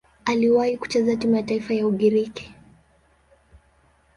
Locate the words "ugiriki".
1.87-2.53